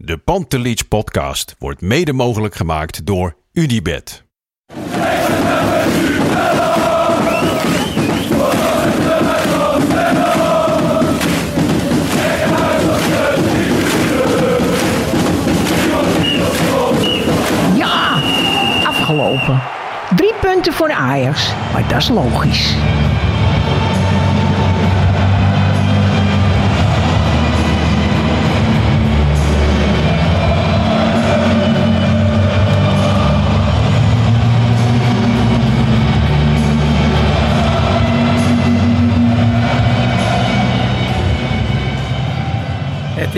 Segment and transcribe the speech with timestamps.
[0.00, 4.24] De Pantelich podcast wordt mede mogelijk gemaakt door UdiBet.
[17.76, 18.22] Ja,
[18.84, 19.62] afgelopen.
[20.16, 22.76] Drie punten voor Ajax, maar dat is logisch.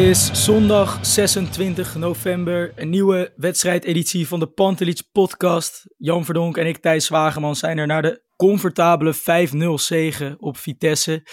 [0.00, 5.94] Is zondag 26 november, een nieuwe wedstrijdeditie van de Pantelich podcast.
[5.96, 11.26] Jan Verdonk en ik, Thijs Zwageman, zijn er naar de comfortabele 5-0 zegen op Vitesse.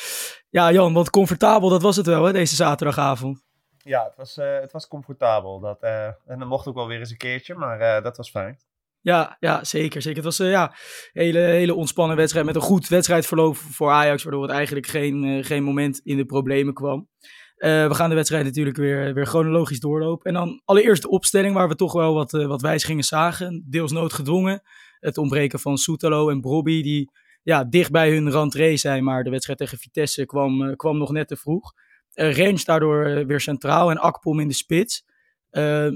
[0.50, 3.46] Ja Jan, want comfortabel, dat was het wel hè, deze zaterdagavond.
[3.78, 5.60] Ja, het was, eh, het was comfortabel.
[5.60, 8.30] Dat, eh, en dat mocht ook wel weer eens een keertje, maar eh, dat was
[8.30, 8.58] fijn.
[9.02, 10.02] Ja, ja, zeker.
[10.02, 10.24] zeker.
[10.24, 10.74] Het was een ja,
[11.12, 15.64] hele, hele ontspannen wedstrijd met een goed wedstrijdverloop voor Ajax, waardoor het eigenlijk geen, geen
[15.64, 17.10] moment in de problemen kwam.
[17.58, 20.26] Uh, we gaan de wedstrijd natuurlijk weer, weer chronologisch doorlopen.
[20.26, 23.66] En dan allereerst de opstelling waar we toch wel wat, uh, wat wijzigingen zagen.
[23.70, 24.62] Deels noodgedwongen.
[25.00, 27.12] Het ontbreken van Soetalo en Brobby die
[27.44, 29.04] ja, dicht bij hun rentree zijn.
[29.04, 31.74] Maar de wedstrijd tegen Vitesse kwam, uh, kwam nog net te vroeg.
[32.14, 35.06] Rens daardoor weer centraal en Akpom in de spits.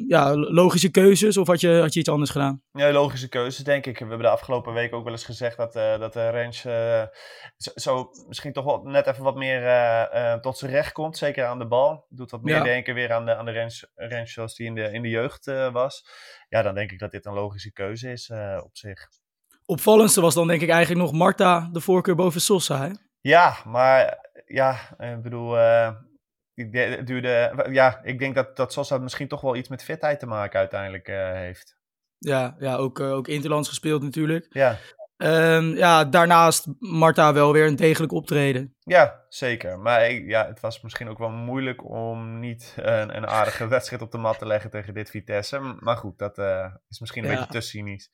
[0.07, 2.61] Ja, logische keuzes of had je, had je iets anders gedaan?
[2.71, 3.97] Ja, logische keuzes denk ik.
[3.97, 7.03] We hebben de afgelopen week ook wel eens gezegd dat, uh, dat uh, Rens uh,
[7.57, 9.59] zo, zo, misschien toch wel net even wat meer
[10.41, 11.17] tot zijn recht komt.
[11.17, 12.05] Zeker aan de bal.
[12.09, 12.63] Doet wat meer ja.
[12.63, 16.05] denken weer aan de, aan de Rens zoals die in de, in de jeugd was.
[16.49, 18.31] Ja, dan denk ik dat dit een logische keuze is
[18.63, 19.07] op zich.
[19.65, 22.89] Opvallendste was dan denk ik eigenlijk nog Marta de voorkeur boven Sosa, hè?
[23.21, 25.55] Ja, maar ja, ik bedoel
[26.71, 30.25] het duurde, ja, ik denk dat, dat Sosa misschien toch wel iets met fitheid te
[30.25, 31.79] maken uiteindelijk uh, heeft.
[32.17, 34.47] Ja, ja ook, uh, ook Interlands gespeeld natuurlijk.
[34.49, 34.77] Ja.
[35.17, 38.75] Um, ja, daarnaast Marta wel weer een degelijk optreden.
[38.79, 39.79] Ja, zeker.
[39.79, 44.01] Maar ik, ja, het was misschien ook wel moeilijk om niet een, een aardige wedstrijd
[44.01, 45.59] op de mat te leggen tegen dit Vitesse.
[45.79, 47.37] Maar goed, dat uh, is misschien een ja.
[47.37, 48.09] beetje te cynisch.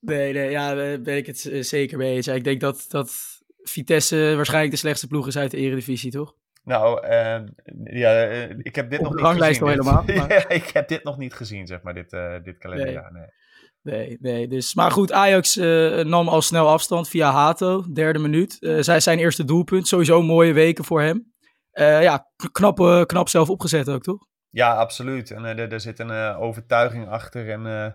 [0.00, 2.26] Nee, nee, ja, daar ben ik het zeker mee eens.
[2.26, 6.34] Ik denk dat, dat Vitesse waarschijnlijk de slechtste ploeg is uit de Eredivisie, toch?
[6.64, 7.40] Nou, uh,
[7.84, 9.80] ja, uh, ik heb dit Op nog niet ranglijst gezien.
[9.80, 10.28] al helemaal.
[10.28, 13.12] Ja, ik heb dit nog niet gezien, zeg maar, dit, uh, dit kalenderjaar.
[13.12, 13.26] Nee.
[13.82, 14.48] Nee, nee.
[14.48, 15.54] Dus, maar goed, Ajax
[16.04, 18.56] nam al snel afstand via Hato, derde minuut.
[18.80, 21.32] zij zijn eerste doelpunt, sowieso mooie weken voor hem.
[22.02, 24.26] ja, knap, knap zelf opgezet ook, toch?
[24.52, 25.30] Ja, absoluut.
[25.30, 27.50] En er, er, zit een uh, overtuiging achter.
[27.50, 27.92] En uh,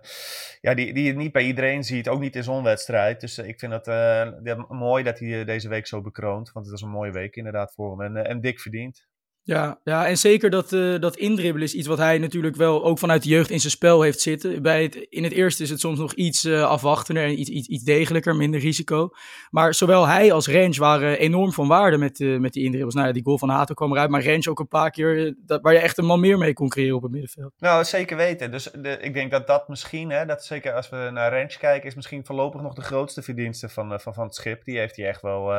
[0.61, 3.19] ja, die, die je niet bij iedereen ziet, ook niet in zo'n wedstrijd.
[3.19, 6.51] Dus ik vind het mooi dat hij deze week zo bekroont.
[6.51, 8.15] Want het was een mooie week inderdaad voor hem.
[8.15, 9.07] En, en dik verdiend.
[9.47, 12.99] Ja, ja, en zeker dat, uh, dat indribbelen is iets wat hij natuurlijk wel ook
[12.99, 14.61] vanuit de jeugd in zijn spel heeft zitten.
[14.61, 17.67] Bij het, in het eerste is het soms nog iets uh, afwachtender en iets, iets,
[17.67, 19.09] iets degelijker, minder risico.
[19.49, 22.93] Maar zowel hij als Rens waren enorm van waarde met, uh, met die indribbels.
[22.93, 25.61] Nou ja, die goal van Hato kwam eruit, maar Rens ook een paar keer dat,
[25.61, 27.53] waar je echt een man meer mee kon creëren op het middenveld.
[27.57, 28.51] Nou, zeker weten.
[28.51, 31.89] Dus de, ik denk dat dat misschien, hè, dat zeker als we naar Rens kijken,
[31.89, 34.63] is misschien voorlopig nog de grootste verdienste van, van, van het schip.
[34.63, 35.53] Die heeft hij echt wel,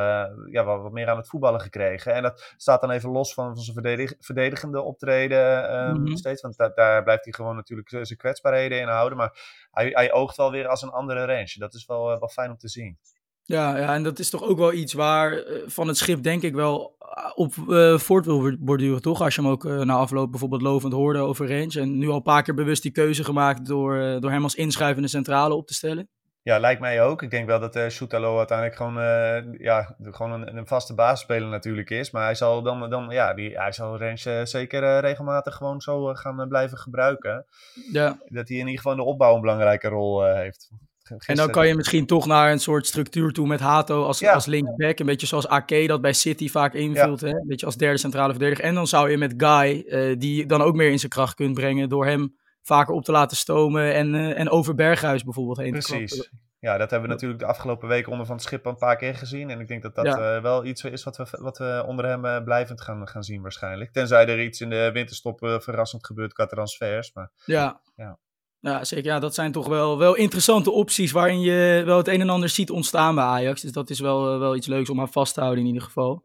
[0.51, 2.15] ja, wel wat meer aan het voetballen gekregen.
[2.15, 6.17] En dat staat dan even los van, van verdedig verdedigende optreden um, mm -hmm.
[6.17, 6.43] steeds.
[6.43, 9.19] Want da daar blijft hij gewoon natuurlijk zijn kwetsbaarheden in houden.
[9.19, 11.55] Maar hij, hij oogt wel weer als een andere range.
[11.59, 12.99] Dat is wel, uh, wel fijn om te zien.
[13.43, 16.43] Ja, ja, en dat is toch ook wel iets waar uh, van het schip denk
[16.43, 16.97] ik wel
[17.35, 19.21] op uh, voort wil borduren, toch?
[19.21, 21.81] Als je hem ook uh, na afloop bijvoorbeeld lovend hoorde over range.
[21.81, 25.09] En nu al een paar keer bewust die keuze gemaakt door, door hem als inschuivende
[25.09, 26.09] centrale op te stellen.
[26.49, 27.23] Ja, lijkt mij ook.
[27.23, 31.49] Ik denk wel dat uh, Soetalo uiteindelijk gewoon, uh, ja, gewoon een, een, vaste basisspeler
[31.49, 32.11] natuurlijk is.
[32.11, 35.81] Maar hij zal dan, dan ja, die, hij zal Rens uh, zeker uh, regelmatig gewoon
[35.81, 37.47] zo gaan blijven gebruiken.
[37.93, 38.19] Ja.
[38.25, 40.71] Dat hij in ieder geval in de opbouw een belangrijke rol heeft.
[41.03, 41.27] Gisteren.
[41.27, 44.33] En dan kan je misschien toch naar een soort structuur toe met Hato als, ja.
[44.33, 44.99] als linksback.
[44.99, 47.21] Een beetje zoals Ake dat bij City vaak invult.
[47.21, 47.27] Ja.
[47.27, 47.33] Hè?
[47.33, 48.65] Een beetje als derde centrale verdediger.
[48.65, 49.85] En dan zou je met Guy,
[50.19, 52.37] die dan ook meer in zijn kracht kunt brengen door hem
[52.69, 56.11] vaker op te laten stomen en, uh, en over Berghuis bijvoorbeeld heen Precies.
[56.11, 56.47] te klappen.
[56.61, 59.15] Ja, dat hebben we natuurlijk de afgelopen weken onder Van het Schip een paar keer
[59.15, 59.51] gezien.
[59.51, 60.37] En ik denk dat dat ja.
[60.37, 63.43] uh, wel iets is wat we, wat we onder hem uh, blijvend gaan, gaan zien
[63.43, 63.93] waarschijnlijk.
[63.93, 67.13] Tenzij er iets in de winterstop uh, verrassend gebeurt qua transfers.
[67.13, 67.81] Maar, ja.
[67.97, 68.19] ja.
[68.61, 69.05] Ja, zeker.
[69.05, 72.49] Ja, dat zijn toch wel, wel interessante opties waarin je wel het een en ander
[72.49, 73.61] ziet ontstaan bij Ajax.
[73.61, 76.23] Dus dat is wel, wel iets leuks om aan vast te houden in ieder geval.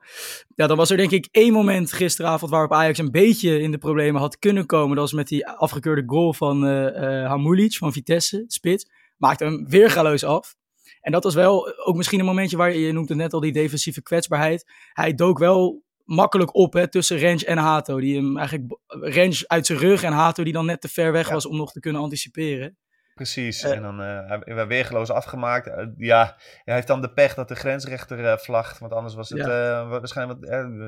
[0.56, 3.78] Ja, dan was er denk ik één moment gisteravond waarop Ajax een beetje in de
[3.78, 4.96] problemen had kunnen komen.
[4.96, 8.86] Dat was met die afgekeurde goal van uh, uh, Hamulic van Vitesse, spits.
[9.24, 10.56] Maakte hem weergaloos af.
[11.02, 13.52] En dat was wel ook misschien een momentje waar je, noemt het net al die
[13.52, 14.72] defensieve kwetsbaarheid.
[14.94, 18.00] Hij dook wel makkelijk op hè, tussen Rens en Hato.
[18.00, 21.30] Die hem eigenlijk Rens uit zijn rug en Hato die dan net te ver weg
[21.30, 22.78] was om nog te kunnen anticiperen.
[23.14, 25.72] Precies, en dan uh, we weergeloos afgemaakt.
[25.98, 29.86] ja, hij heeft dan de pech dat de grensrechter vlagt, want anders was het ja.
[29.86, 30.48] waarschijnlijk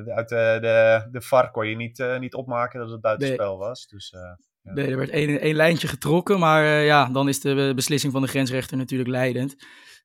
[0.10, 3.88] uit de, de, de VAR kon je niet, niet opmaken dat het buitenspel was.
[3.88, 4.16] Dus,
[4.66, 4.74] ja.
[4.74, 8.28] Nee, er werd één, één lijntje getrokken, maar ja, dan is de beslissing van de
[8.28, 9.56] grensrechter natuurlijk leidend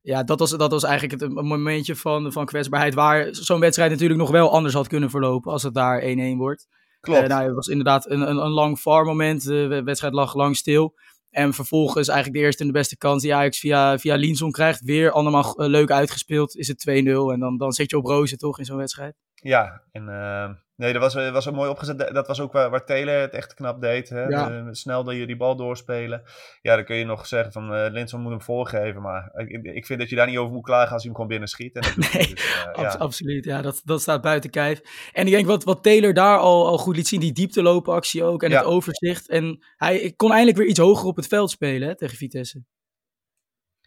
[0.03, 2.95] ja, dat was, dat was eigenlijk het momentje van, van kwetsbaarheid.
[2.95, 5.53] Waar zo'n wedstrijd natuurlijk nog wel anders had kunnen verlopen.
[5.53, 6.67] als het daar 1-1 wordt.
[7.01, 7.23] Klopt.
[7.23, 9.45] Uh, nou, het was inderdaad een, een, een lang VAR moment.
[9.45, 10.95] De wedstrijd lag lang stil.
[11.31, 14.81] En vervolgens eigenlijk de eerste en de beste kans die Ajax via, via Linson krijgt.
[14.81, 16.57] Weer allemaal leuk uitgespeeld.
[16.57, 16.93] Is het 2-0.
[16.93, 19.15] En dan, dan zit je op rozen toch in zo'n wedstrijd.
[19.35, 22.15] Ja, en uh, nee, dat was, was een mooi opgezet.
[22.15, 24.09] Dat was ook waar, waar Taylor het echt knap deed.
[24.09, 24.25] Hè?
[24.25, 24.73] Ja.
[24.73, 26.23] snel dat je die bal doorspelen.
[26.63, 29.03] Ja, dan kun je nog zeggen van uh, Linson moet hem voorgeven.
[29.03, 31.29] Maar ik, ik vind dat je daar niet over moet klagen als hij hem gewoon
[31.29, 31.75] binnen schiet.
[31.75, 31.83] En
[32.13, 32.89] nee, dus, uh, ja.
[32.89, 33.45] absoluut.
[33.45, 34.81] Ja, dat, dat staat buiten kijf.
[35.13, 38.43] En ik denk wat, wat Taylor daar al, al goed liet zien, die diepteloopactie ook
[38.43, 38.57] en ja.
[38.57, 39.29] het overzicht.
[39.29, 42.63] En hij kon eindelijk weer iets hoger op het veld spelen hè, tegen Vitesse.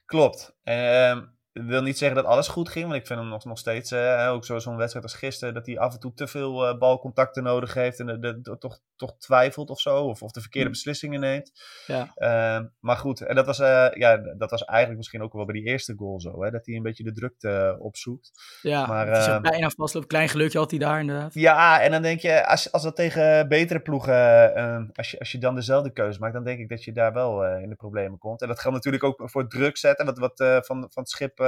[0.05, 0.55] Klopt.
[0.63, 3.57] Um, ik wil niet zeggen dat alles goed ging, want ik vind hem nog, nog
[3.57, 6.77] steeds, uh, ook zo'n wedstrijd als gisteren, dat hij af en toe te veel uh,
[6.77, 10.41] balcontacten nodig heeft en de, de, de, toch, toch twijfelt of zo, of, of de
[10.41, 10.73] verkeerde mm.
[10.73, 11.51] beslissingen neemt.
[11.87, 12.11] Ja.
[12.15, 15.55] Uh, maar goed, en dat was, uh, ja, dat was eigenlijk misschien ook wel bij
[15.55, 18.31] die eerste goal zo, hè, dat hij een beetje de drukte opzoekt.
[18.61, 19.71] Ja, maar, het is ook bijna.
[20.07, 21.33] Klein gelukje had hij daar inderdaad.
[21.33, 25.37] Ja, en dan denk je, als, als dat tegen betere ploegen, als, je, als je
[25.37, 28.41] dan dezelfde keuze maakt, dan denk ik dat je daar wel in de problemen komt.
[28.41, 31.42] En dat geldt natuurlijk ook voor druk zetten, wat, wat van, van het schip uh,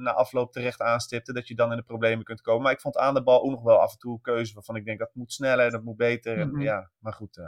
[0.00, 2.62] na afloop terecht aanstipte, dat je dan in de problemen kunt komen.
[2.62, 4.76] Maar ik vond aan de bal ook nog wel af en toe een keuze waarvan
[4.76, 6.38] ik denk dat moet sneller, dat moet beter.
[6.38, 6.62] En, mm -hmm.
[6.62, 7.44] ja, maar goed, uh,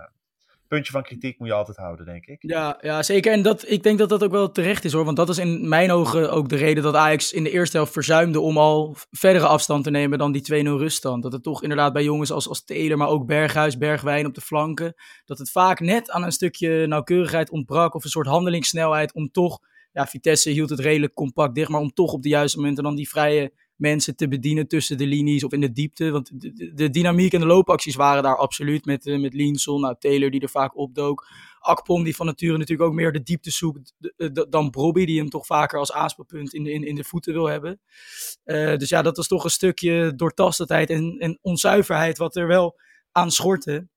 [0.69, 2.37] puntje van kritiek moet je altijd houden, denk ik.
[2.41, 3.33] Ja, ja zeker.
[3.33, 5.05] En dat, ik denk dat dat ook wel terecht is hoor.
[5.05, 7.93] Want dat is in mijn ogen ook de reden dat Ajax in de eerste helft
[7.93, 11.23] verzuimde om al verdere afstand te nemen dan die 2-0 ruststand.
[11.23, 12.65] Dat het toch inderdaad bij jongens als, als
[12.95, 14.95] maar ook Berghuis, Bergwijn op de flanken,
[15.25, 19.59] dat het vaak net aan een stukje nauwkeurigheid ontbrak of een soort handelingssnelheid om toch
[20.07, 23.09] Vitesse hield het redelijk compact dicht, maar om toch op de juiste momenten dan die
[23.09, 26.11] vrije mensen te bedienen tussen de linies of in de diepte.
[26.11, 29.95] Want de, de dynamiek en de loopacties waren daar absoluut met, uh, met Linson, nou,
[29.99, 31.27] Taylor die er vaak opdook.
[31.59, 33.95] Akpom die van nature natuurlijk ook meer de diepte zoekt
[34.49, 37.47] dan Brobby, die hem toch vaker als aanspeelpunt in de, in, in de voeten wil
[37.47, 37.81] hebben.
[38.45, 42.81] Uh, dus ja, dat was toch een stukje doortastendheid en, en onzuiverheid wat er wel
[43.13, 43.89] aan schortte.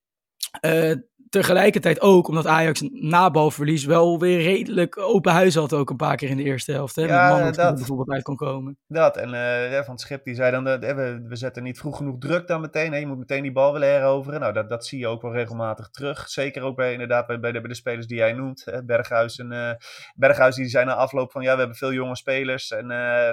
[0.66, 0.94] Uh,
[1.32, 6.16] tegelijkertijd ook omdat Ajax na balverlies wel weer redelijk open huis had ook een paar
[6.16, 6.96] keer in de eerste helft.
[6.96, 7.02] Hè?
[7.02, 8.78] Ja, Met dat bijvoorbeeld uit kon komen.
[8.88, 11.98] Dat, en uh, Van het Schip die zei dan, uh, we, we zetten niet vroeg
[11.98, 12.92] genoeg druk dan meteen.
[12.92, 12.98] Hè?
[12.98, 14.40] Je moet meteen die bal willen heroveren.
[14.40, 16.30] Nou, dat, dat zie je ook wel regelmatig terug.
[16.30, 18.66] Zeker ook bij, inderdaad bij, bij, de, bij de spelers die jij noemt.
[18.66, 18.84] Hè?
[18.84, 19.72] Berghuis en uh,
[20.16, 22.72] Berghuis die zijn na afloop van, ja, we hebben veel jonge spelers.
[22.72, 22.88] En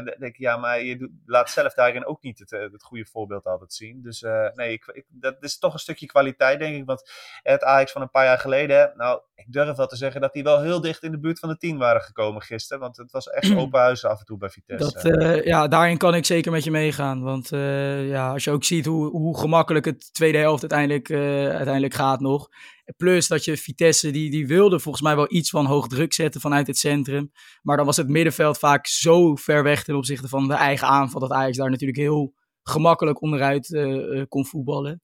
[0.04, 3.44] denk ik, ja, maar je doet, laat zelf daarin ook niet het, het goede voorbeeld
[3.44, 4.02] altijd zien.
[4.02, 4.24] Dus
[4.54, 6.84] nee, ik, ik, dat is toch een stukje kwaliteit, denk ik.
[6.84, 7.10] Want
[7.42, 10.42] het Ajax van een paar jaar geleden, nou, ik durf wel te zeggen dat die
[10.42, 12.82] wel heel dicht in de buurt van de 10 waren gekomen gisteren.
[12.82, 15.08] Want het was echt open huis af en toe bij Vitesse.
[15.08, 17.22] Dat, uh, ja, daarin kan ik zeker met je meegaan.
[17.22, 21.48] Want uh, ja, als je ook ziet hoe, hoe gemakkelijk het tweede helft uiteindelijk, uh,
[21.48, 22.48] uiteindelijk gaat nog.
[22.96, 26.40] Plus dat je Vitesse, die, die wilde volgens mij wel iets van hoog druk zetten
[26.40, 27.30] vanuit het centrum.
[27.62, 31.20] Maar dan was het middenveld vaak zo ver weg ten opzichte van de eigen aanval.
[31.20, 33.78] Dat Ajax daar natuurlijk heel gemakkelijk onderuit
[34.28, 35.02] kon voetballen.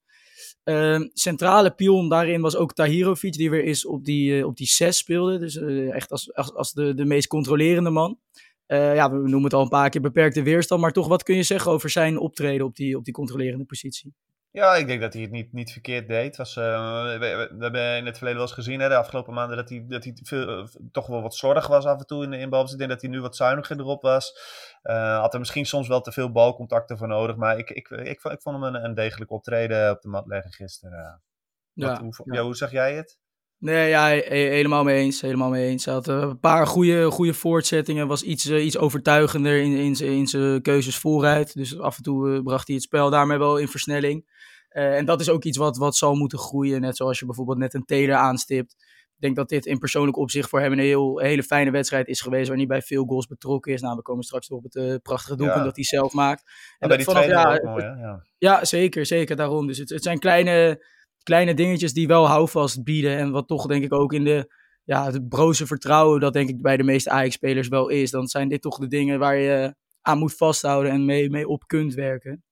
[0.65, 4.67] Uh, centrale pion daarin was ook Tahirovic, die weer eens op die, uh, op die
[4.67, 5.37] 6 speelde.
[5.37, 8.19] Dus uh, echt als, als, als de, de meest controlerende man.
[8.65, 10.81] Eh, ja, we noemen het al een paar keer beperkte weerstand.
[10.81, 14.13] Maar toch, wat kun je zeggen over zijn optreden op die, op die controlerende positie?
[14.55, 16.37] Ja, ik denk dat hij het niet, niet verkeerd deed.
[16.37, 19.69] Was, we, we, hebben in het verleden wel eens gezien, hè, de afgelopen maanden, dat
[19.69, 22.79] hij, dat hij veel, toch wel wat slordig was af en toe in, in balbezit.
[22.79, 24.39] Ik denk dat hij nu wat zuiniger erop was.
[24.83, 27.35] Uh, had er misschien soms wel te veel balcontacten voor nodig.
[27.35, 30.51] Maar ik, ik, ik, ik, vond hem een, een degelijk optreden op de mat leggen
[30.51, 31.21] gisteren.
[31.73, 32.41] Ja, hoe, ja.
[32.41, 33.19] hoe zeg jij het?
[33.57, 35.21] Nee, ja, helemaal mee eens.
[35.21, 35.85] Helemaal mee eens.
[35.85, 38.07] Hij had een paar goede, goede voortzettingen.
[38.07, 41.53] Was iets, uh, iets overtuigender in, in, in zijn keuzes vooruit.
[41.53, 44.33] Dus af en toe uh, bracht hij het spel daarmee wel in versnelling.
[44.71, 46.81] Uh, en dat is ook iets wat, wat zal moeten groeien.
[46.81, 48.75] Net zoals je bijvoorbeeld net een Taylor aanstipt.
[49.15, 52.21] Ik denk dat dit in persoonlijk opzicht voor hem een heel, hele fijne wedstrijd is
[52.21, 52.47] geweest.
[52.47, 53.81] Waar hij bij veel goals betrokken is.
[53.81, 55.65] Nou, we komen straks op het prachtige doelpunt ja.
[55.65, 56.51] dat hij zelf maakt.
[56.79, 58.25] En die vanaf, ja, mooi, ja.
[58.37, 59.35] ja, zeker, zeker.
[59.35, 59.67] Daarom.
[59.67, 60.85] Dus het, het zijn kleine,
[61.25, 63.17] kleine dingetjes die wel houvast bieden.
[63.17, 64.53] En wat toch denk ik ook in de,
[64.83, 68.11] ja, het broze vertrouwen dat denk ik bij de meeste Ajax-spelers wel is.
[68.11, 71.67] Dan zijn dit toch de dingen waar je aan moet vasthouden en mee, mee op
[71.67, 72.43] kunt werken.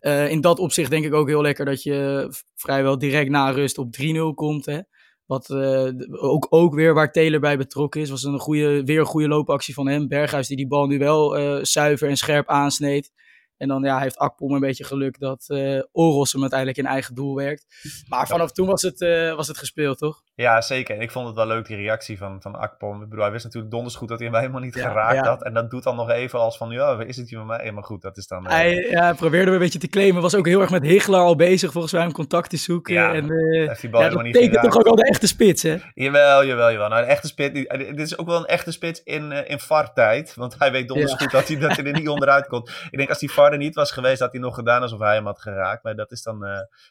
[0.00, 3.78] Uh, in dat opzicht denk ik ook heel lekker dat je vrijwel direct na rust
[3.78, 4.66] op 3-0 komt.
[4.66, 4.80] Hè.
[5.26, 8.10] Wat uh, ook, ook weer waar Taylor bij betrokken is.
[8.10, 10.08] Was een goede, weer een goede loopactie van hem.
[10.08, 13.12] Berghuis die die bal nu wel uh, zuiver en scherp aansneed.
[13.60, 17.14] En dan ja, heeft Akpom een beetje geluk dat uh, Oros hem uiteindelijk in eigen
[17.14, 17.66] doel werkt.
[18.08, 20.22] Maar vanaf toen was het, uh, was het gespeeld, toch?
[20.34, 20.94] Ja, zeker.
[20.96, 23.02] En ik vond het wel leuk, die reactie van, van Akpom.
[23.02, 25.42] Ik bedoel, hij wist natuurlijk donders goed dat hij hem helemaal niet geraakt had.
[25.42, 27.58] En dat doet dan nog even als van, ja, is het hier met mij?
[27.58, 28.44] Helemaal goed, dat is dan...
[28.44, 28.50] Uh...
[28.50, 30.22] Hij ja, probeerde een beetje te claimen.
[30.22, 32.94] Was ook heel erg met Hichler al bezig, volgens mij, om contact te zoeken.
[32.94, 35.76] Ja, en, heeft die bal ja, dat betekent toch ook wel de echte spits, hè?
[35.94, 36.88] Jawel, jawel, jawel.
[36.88, 37.68] Nou, een echte spits...
[37.68, 40.34] Dit is ook wel een echte spits in, in VAR-tijd.
[40.34, 42.70] Want hij weet donders goed dat hij, dat hij er niet onderuit komt.
[42.90, 45.26] Ik denk, als die VAR niet was geweest, had hij nog gedaan alsof hij hem
[45.26, 45.82] had geraakt.
[45.82, 46.38] Maar dat is dan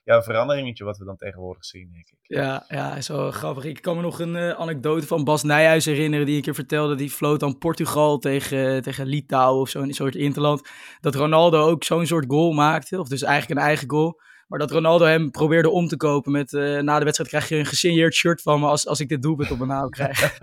[0.03, 2.17] ja, een veranderingetje wat we dan tegenwoordig zien, denk ik.
[2.21, 3.63] Ja, ja, wel grappig.
[3.63, 6.95] Ik kan me nog een uh, anekdote van Bas Nijhuis herinneren die een keer vertelde.
[6.95, 10.69] Die floot dan Portugal tegen, tegen Litouwen of zo, een soort interland.
[10.99, 14.21] Dat Ronaldo ook zo'n soort goal maakte, of dus eigenlijk een eigen goal.
[14.49, 17.55] Maar dat Ronaldo hem probeerde om te kopen met uh, na de wedstrijd krijg je
[17.55, 20.37] een gesigneerd shirt van me als, als ik dit doelpunt op mijn naam krijg.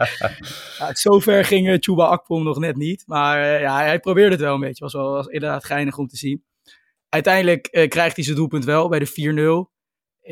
[0.78, 3.02] ja, zover ging uh, Chuba Akpom nog net niet.
[3.06, 4.84] Maar ja, hij probeerde het wel een beetje.
[4.84, 6.44] Was wel was inderdaad geinig om te zien.
[7.08, 9.79] Uiteindelijk krijgt hij zijn doelpunt wel bij de 4-0.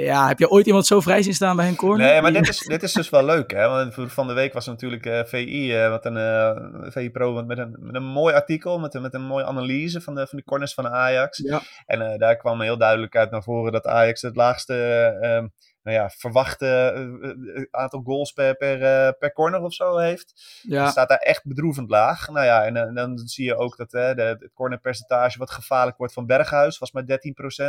[0.05, 2.07] Ja, heb je ooit iemand zo vrij zien staan bij een corner?
[2.07, 3.50] Nee, maar dit is, dit is dus wel leuk.
[3.50, 3.69] Hè?
[3.69, 7.43] Want van de week was er natuurlijk uh, VI, uh, wat een, uh, VI Pro
[7.45, 10.45] met een, met een mooi artikel, met, met een mooie analyse van de, van de
[10.45, 11.38] corners van Ajax.
[11.38, 11.61] Ja.
[11.87, 14.75] En daar kwam heel duidelijk uit naar voren dat Ajax het laagste
[15.21, 15.47] ehm,
[15.88, 20.61] nou ja, verwachte uh, aantal goals per, per, uh, per corner of zo heeft.
[20.62, 20.88] Ja.
[20.90, 22.28] Staat daar echt bedroevend laag.
[22.28, 26.12] Nou ja, en, en dan zie je ook dat de, het cornerpercentage wat gevaarlijk wordt
[26.12, 27.07] van Berghuis was maar 13%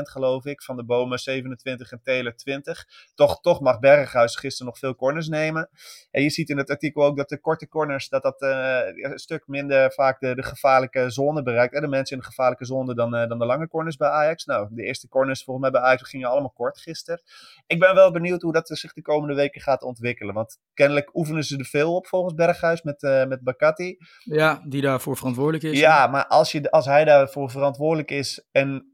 [0.01, 0.61] geloof ik.
[0.61, 2.87] Van de Bomen 27 en Taylor 20.
[3.15, 5.69] Toch, toch mag Berghuis gisteren nog veel corners nemen.
[6.11, 9.47] En je ziet in het artikel ook dat de korte corners dat dat een stuk
[9.47, 11.73] minder vaak de, de gevaarlijke zone bereikt.
[11.73, 14.45] En de mensen in de gevaarlijke zone dan, dan de lange corners bij Ajax.
[14.45, 17.21] Nou, de eerste corners volgens mij bij Ajax gingen allemaal kort gisteren.
[17.67, 20.33] Ik ben wel benieuwd hoe dat zich de komende weken gaat ontwikkelen.
[20.33, 23.97] Want kennelijk oefenen ze er veel op volgens Berghuis met, uh, met Bakati.
[24.23, 25.79] Ja, die daarvoor verantwoordelijk is.
[25.79, 28.89] Ja, maar als, je, als hij daarvoor verantwoordelijk is en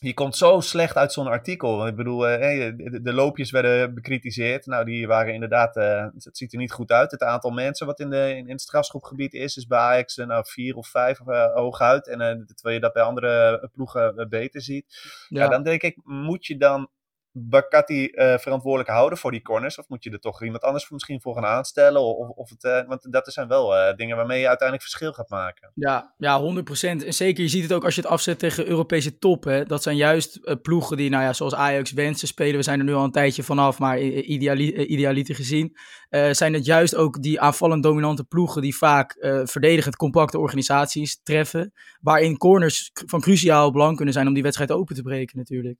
[0.00, 1.76] je komt zo slecht uit zo'n artikel.
[1.76, 2.38] Want ik bedoel, uh,
[3.02, 4.66] de, loopjes werden bekritiseerd.
[4.66, 7.10] Nou, die waren inderdaad, uh, het ziet er niet goed uit.
[7.10, 10.44] Het aantal mensen wat in, de, in, het strafschopgebied is, is bij Ajax uh, nou,
[10.46, 11.18] vier of vijf
[11.54, 12.08] hooguit.
[12.08, 12.18] En
[12.54, 14.86] terwijl je dat bij andere ploegen beter ziet.
[15.28, 15.42] Ja.
[15.42, 15.48] ja.
[15.48, 16.88] dan denk ik, moet je dan
[17.38, 19.78] Bakati uh, verantwoordelijk houden voor die corners?
[19.78, 22.00] Of moet je er toch iemand anders misschien voor gaan aanstellen?
[22.00, 25.28] Of, of het, uh, want dat zijn wel uh, dingen waarmee je uiteindelijk verschil gaat
[25.28, 25.70] maken.
[25.74, 26.44] Ja, ja, 100%.
[26.80, 29.44] En zeker, je ziet het ook als je het afzet tegen Europese top.
[29.44, 29.64] Hè?
[29.64, 32.56] Dat zijn juist ploegen die, nou ja, zoals Ajax wensen spelen.
[32.56, 35.76] We zijn er nu al een tijdje vanaf, maar ideali idealiter gezien.
[36.30, 41.72] zijn het juist ook die aanvallend dominante ploegen die vaak verdedigend compacte organisaties treffen.
[42.00, 45.78] Waarin corners van cruciaal belang kunnen zijn om die wedstrijd open te breken natuurlijk.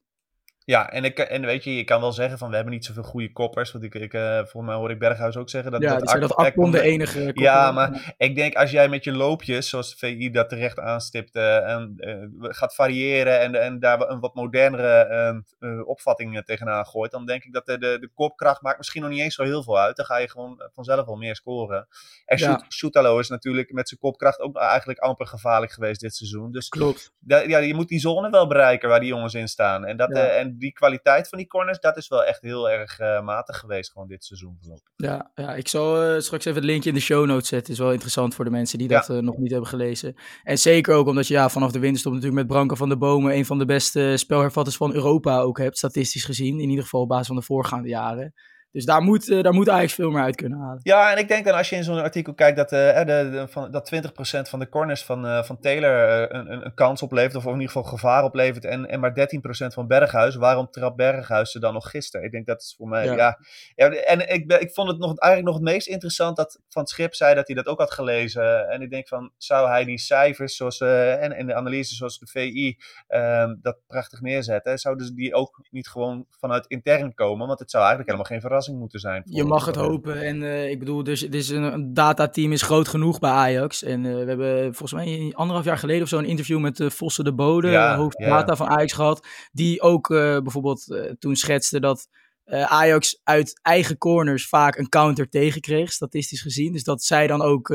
[0.66, 3.02] Ja, en, ik, en weet je, je kan wel zeggen van we hebben niet zoveel
[3.02, 3.72] goede koppers.
[3.72, 5.82] Want ik, ik, uh, volgens mij hoor ik Berghuis ook zeggen dat...
[5.82, 9.12] Ja, dat, dat Akpom de enige kopper Ja, maar ik denk als jij met je
[9.12, 14.00] loopjes, zoals de VI dat terecht aanstipt, uh, en, uh, gaat variëren en, en daar
[14.00, 15.44] een wat modernere
[15.84, 19.20] opvatting tegenaan gooit, dan denk ik dat de, de, de kopkracht maakt misschien nog niet
[19.20, 19.96] eens zo heel veel uit.
[19.96, 21.88] Dan ga je gewoon vanzelf wel meer scoren.
[22.24, 22.64] En ja.
[22.68, 26.52] Soetalo is natuurlijk met zijn kopkracht ook eigenlijk amper gevaarlijk geweest dit seizoen.
[26.52, 27.12] Dus Klopt.
[27.26, 29.84] ja, je moet die zone wel bereiken waar die jongens in staan.
[29.84, 30.10] En dat...
[30.10, 33.92] en die kwaliteit van die corners, dat is wel echt heel erg uh, matig geweest
[33.92, 34.58] gewoon dit seizoen
[34.96, 37.72] Ja, ja ik zal uh, straks even het linkje in de show notes zetten.
[37.72, 39.14] is wel interessant voor de mensen die dat ja.
[39.14, 40.14] uh, nog niet hebben gelezen.
[40.42, 43.34] En zeker ook omdat je ja, vanaf de winterstop natuurlijk met Branko van de Bomen...
[43.34, 46.60] een van de beste spelhervatters van Europa ook hebt, statistisch gezien.
[46.60, 48.34] In ieder geval op basis van de voorgaande jaren.
[48.76, 50.80] Dus daar moet, uh, daar moet Ajax veel meer uit kunnen halen.
[50.82, 53.46] Ja, en ik denk dan als je in zo'n artikel kijkt dat, uh, de, de,
[53.48, 54.08] van, dat 20%
[54.48, 57.66] van de corners van, uh, van Taylor een, een, een, kans oplevert, of in ieder
[57.66, 59.28] geval gevaar oplevert, en, en maar
[59.64, 60.34] 13% van Berghuis.
[60.34, 62.26] Waarom trapt Berghuis ze dan nog gisteren?
[62.26, 63.14] Ik denk dat is voor mij, ja.
[63.14, 63.38] ja,
[63.74, 66.90] ja en ik, ik vond het nog, eigenlijk nog het meest interessant dat Van het
[66.90, 68.68] Schip zei dat hij dat ook had gelezen.
[68.68, 72.26] En ik denk van, zou hij die cijfers zoals, en, en de analyse zoals de
[72.26, 77.46] VI ehm, dat prachtig neerzetten, zouden ze die ook niet gewoon vanuit intern komen?
[77.46, 79.22] Want het zou eigenlijk helemaal geen verrassing moeten zijn.
[79.24, 80.22] Je mag het hopen.
[80.22, 83.82] En uh, ik bedoel, dus, dus een, een datateam is groot genoeg bij Ajax.
[83.82, 86.90] En uh, we hebben volgens mij anderhalf jaar geleden of zo een interview met uh,
[86.90, 88.56] Vossen de Bode, ja, hoofd data ja.
[88.56, 89.26] van Ajax gehad.
[89.52, 92.08] Die ook bijvoorbeeld toen schetste dat
[92.46, 96.72] Ajax uit eigen corners vaak een counter tegenkreeg, statistisch gezien.
[96.72, 97.74] Dus dat zij dan ook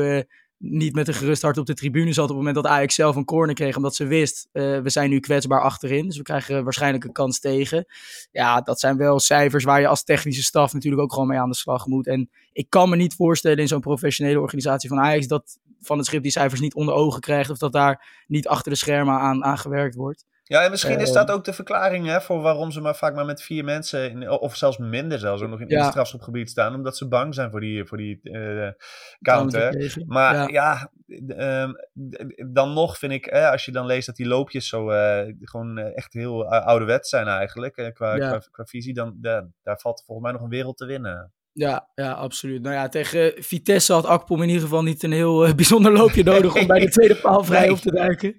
[0.62, 3.16] niet met een gerust hart op de tribune zat op het moment dat Ajax zelf
[3.16, 3.76] een corner kreeg.
[3.76, 6.06] Omdat ze wist, uh, we zijn nu kwetsbaar achterin.
[6.06, 7.86] Dus we krijgen waarschijnlijk een kans tegen.
[8.30, 11.50] Ja, dat zijn wel cijfers waar je als technische staf natuurlijk ook gewoon mee aan
[11.50, 12.06] de slag moet.
[12.06, 16.06] En ik kan me niet voorstellen in zo'n professionele organisatie van Ajax dat van het
[16.06, 17.50] schip die cijfers niet onder ogen krijgt.
[17.50, 20.26] Of dat daar niet achter de schermen aan, aan gewerkt wordt.
[20.52, 23.24] Ja, en misschien is dat ook de verklaring hè, voor waarom ze maar vaak maar
[23.24, 25.80] met vier mensen, in, of zelfs minder zelfs, ook nog in ja.
[25.80, 26.74] het strafschopgebied staan.
[26.74, 28.68] Omdat ze bang zijn voor die, voor die uh,
[29.22, 29.94] counter.
[30.06, 31.74] Maar ja, ja um,
[32.52, 35.78] dan nog vind ik, eh, als je dan leest dat die loopjes zo uh, gewoon
[35.78, 40.42] echt heel ouderwet zijn eigenlijk, qua, qua, qua, visie, dan daar valt volgens mij nog
[40.42, 41.32] een wereld te winnen.
[41.52, 42.62] Ja, ja, absoluut.
[42.62, 46.54] Nou ja, tegen Vitesse had Akpom in ieder geval niet een heel bijzonder loopje nodig
[46.54, 48.36] om bij de tweede paal vrij op te duiken.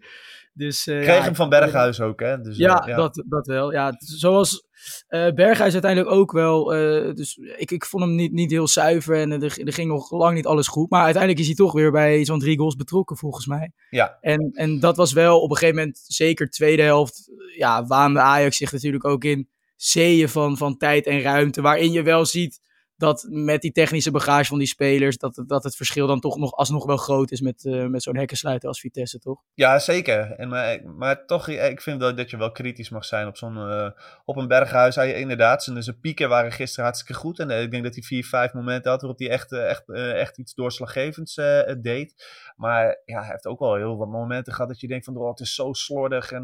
[0.54, 2.42] Dus, uh, Kreeg hem van Berghuis ook, hè?
[2.42, 3.72] Dus, ja, ja, Dat, dat wel.
[3.72, 4.68] Ja, zoals
[5.10, 6.76] uh, Berghuis uiteindelijk ook wel.
[6.76, 10.12] Uh, dus ik, ik vond hem niet, niet heel zuiver en er, er ging nog
[10.12, 10.90] lang niet alles goed.
[10.90, 13.72] Maar uiteindelijk is hij toch weer bij zo'n drie goals betrokken, volgens mij.
[13.90, 14.18] Ja.
[14.22, 18.58] En, en dat was wel op een gegeven moment, zeker tweede helft, ja, waande Ajax
[18.58, 21.62] zich natuurlijk ook in zeeën van, van tijd en ruimte.
[21.62, 22.62] Waarin je wel ziet
[22.98, 26.52] dat met die technische bagage van die spelers, dat, dat het verschil dan toch nog
[26.52, 29.42] alsnog wel groot is met, uh, met zo'n hekkensluiter als Vitesse, toch?
[29.54, 30.32] Ja, zeker.
[30.32, 33.56] En, maar, maar toch, ik vind dat, dat je wel kritisch mag zijn op zo'n
[33.56, 33.90] uh,
[34.26, 34.96] op een berghuis.
[34.96, 37.40] Hij, inderdaad, zijn, zijn pieken waren gisteren hartstikke goed.
[37.40, 40.38] En uh, ik denk dat hij vier, vijf momenten had waarop hij echt, echt, echt
[40.38, 41.36] iets doorslaggevends
[41.82, 42.26] deed.
[42.56, 45.30] Maar ja, hij heeft ook wel heel wat momenten gehad dat je denkt van, oh,
[45.30, 46.32] het is zo slordig.
[46.32, 46.44] En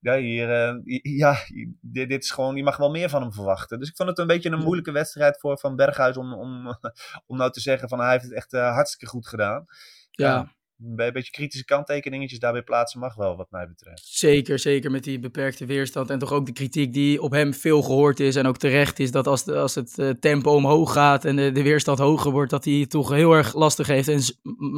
[0.00, 1.36] ja, hier, ja
[1.80, 3.78] dit, dit, is gewoon, je mag wel meer van hem verwachten.
[3.78, 6.66] Dus ik vond het een beetje een moeilijke wedstrijd voor van Berghuis om, om,
[7.26, 9.66] om nou te zeggen van hij heeft het echt uh, hartstikke goed gedaan.
[10.10, 10.54] Ja.
[10.78, 14.06] een beetje kritische kanttekeningetjes daarbij plaatsen mag wel, wat mij betreft.
[14.06, 16.10] Zeker, zeker met die beperkte weerstand.
[16.10, 19.10] En toch ook de kritiek die op hem veel gehoord is en ook terecht is.
[19.10, 22.50] Dat als, de, als het uh, tempo omhoog gaat en de, de, weerstand hoger wordt,
[22.50, 24.08] dat hij het toch heel erg lastig heeft.
[24.08, 24.20] En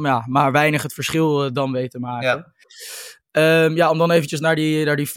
[0.03, 2.27] ja, maar weinig het verschil uh, dan weet te maken.
[2.27, 2.53] Ja.
[3.37, 5.11] Um, ja, om dan eventjes naar die, naar die 5-0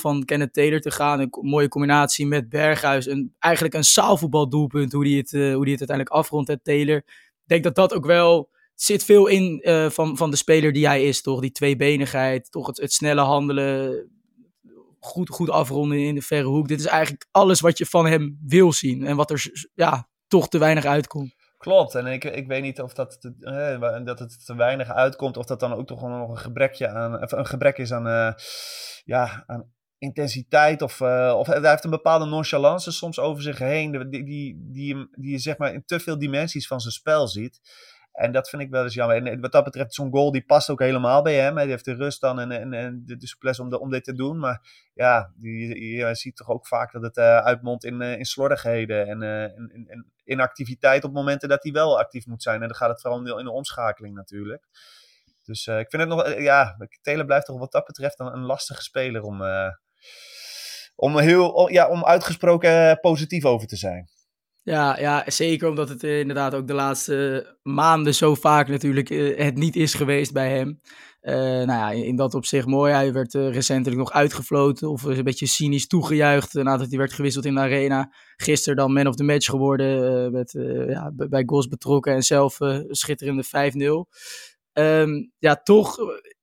[0.00, 1.20] van Kenneth Taylor te gaan.
[1.20, 3.06] Een mooie combinatie met Berghuis.
[3.06, 6.96] En eigenlijk een zaalvoetbaldoelpunt hoe hij het, uh, hoe die het uiteindelijk afrondt, hè, Taylor.
[6.96, 8.50] Ik denk dat dat ook wel...
[8.74, 11.40] zit veel in uh, van, van de speler die hij is, toch?
[11.40, 14.10] Die tweebenigheid, toch het, het snelle handelen.
[14.98, 16.68] Goed, goed afronden in de verre hoek.
[16.68, 19.06] Dit is eigenlijk alles wat je van hem wil zien.
[19.06, 21.34] En wat er ja, toch te weinig uitkomt.
[21.62, 23.18] Klopt, en ik, ik weet niet of dat,
[24.04, 27.46] dat het te weinig uitkomt, of dat dan ook toch nog een gebrekje aan, een
[27.46, 28.32] gebrek is aan, uh,
[29.04, 33.92] ja, aan intensiteit, of, uh, of hij heeft een bepaalde nonchalance soms over zich heen,
[33.92, 37.28] die, die, die, die, die je zeg maar in te veel dimensies van zijn spel
[37.28, 37.60] ziet.
[38.12, 39.26] En dat vind ik wel eens jammer.
[39.26, 41.56] En wat dat betreft, zo'n goal die past ook helemaal bij hem.
[41.56, 44.38] Hij heeft de rust dan en, en, en de, souplesse om, om dit te doen.
[44.38, 49.06] Maar ja, je, ziet toch ook vaak dat het uh, uitmondt in, uh, in slordigheden
[49.06, 52.60] en, uh, in, in, inactiviteit op momenten dat hij wel actief moet zijn.
[52.60, 54.68] En dan gaat het vooral in de omschakeling natuurlijk.
[55.44, 58.82] Dus ik vind het nog, ja, Taylor blijft toch wat dat betreft een, een lastige
[58.82, 59.42] speler om,
[60.94, 64.08] om, heel, ja, om uitgesproken positief over te zijn.
[64.64, 69.38] Ja, ja, zeker omdat het uh, inderdaad ook de laatste maanden zo vaak natuurlijk uh,
[69.38, 70.80] het niet is geweest bij hem.
[71.22, 72.92] Uh, nou ja, in dat opzicht mooi.
[72.92, 77.54] Hij werd recentelijk nog uitgefloten of een beetje cynisch toegejuicht nadat hij werd gewisseld in
[77.54, 78.12] de arena.
[78.36, 80.52] Gisteren dan man of the match geworden, met,
[80.88, 83.48] ja, bij goals betrokken en zelf schitterende 5-0.
[83.80, 84.06] Um,
[84.72, 85.98] ehm, ja, toch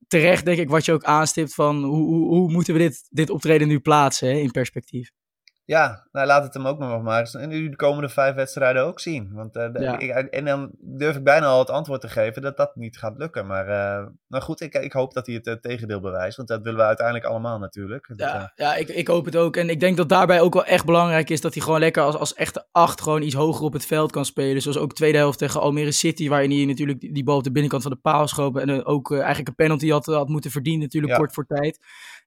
[0.07, 3.29] terecht denk ik wat je ook aanstipt van hoe, hoe, hoe moeten we dit, dit
[3.29, 5.11] optreden nu plaatsen hè, in perspectief.
[5.69, 8.99] Ja, nou laat het hem ook nog maar en nu de komende vijf wedstrijden ook
[8.99, 9.29] zien.
[9.33, 12.75] Want, uh, ik, en dan durf ik bijna al het antwoord te geven dat dat
[12.75, 13.47] niet gaat lukken.
[13.47, 16.37] Maar uh, nou goed, ik, ik hoop dat hij het uh, tegendeel bewijst.
[16.37, 18.11] Want dat willen we uiteindelijk allemaal natuurlijk.
[18.15, 19.57] Ja, ja ik, ik hoop het ook.
[19.57, 22.15] En ik denk dat daarbij ook wel echt belangrijk is dat hij gewoon lekker als,
[22.15, 24.61] als echte acht gewoon iets hoger op het veld kan spelen.
[24.61, 27.51] Zoals ook tweede helft tegen Almere City, waarin hij natuurlijk die, die bal op de
[27.51, 28.61] binnenkant van de paal schopen.
[28.61, 31.79] En ook eigenlijk een penalty had, had moeten verdienen natuurlijk kort voor tijd.